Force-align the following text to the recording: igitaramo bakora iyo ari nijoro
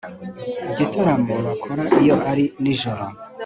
igitaramo 0.71 1.35
bakora 1.45 1.83
iyo 2.01 2.15
ari 2.31 2.45
nijoro 2.61 3.05